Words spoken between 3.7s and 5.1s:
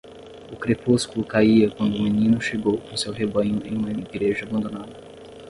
uma igreja abandonada.